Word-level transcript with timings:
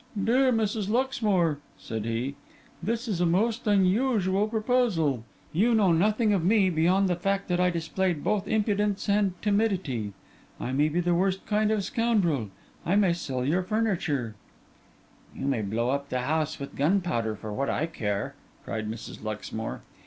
'Dear 0.19 0.51
Mrs. 0.51 0.89
Luxmore,' 0.89 1.59
said 1.77 2.05
he, 2.05 2.33
'this 2.81 3.07
is 3.07 3.21
a 3.21 3.25
most 3.27 3.67
unusual 3.67 4.47
proposal. 4.47 5.23
You 5.53 5.75
know 5.75 5.91
nothing 5.91 6.33
of 6.33 6.43
me, 6.43 6.71
beyond 6.71 7.07
the 7.07 7.15
fact 7.15 7.47
that 7.49 7.59
I 7.59 7.69
displayed 7.69 8.23
both 8.23 8.47
impudence 8.47 9.07
and 9.07 9.39
timidity. 9.43 10.13
I 10.59 10.71
may 10.71 10.89
be 10.89 11.01
the 11.01 11.13
worst 11.13 11.45
kind 11.45 11.69
of 11.69 11.83
scoundrel; 11.83 12.49
I 12.83 12.95
may 12.95 13.13
sell 13.13 13.45
your 13.45 13.61
furniture—' 13.61 14.33
'You 15.35 15.45
may 15.45 15.61
blow 15.61 15.91
up 15.91 16.09
the 16.09 16.21
house 16.21 16.57
with 16.57 16.75
gunpowder, 16.75 17.35
for 17.35 17.53
what 17.53 17.69
I 17.69 17.85
care!' 17.85 18.33
cried 18.65 18.89
Mrs. 18.89 19.23
Luxmore. 19.23 19.83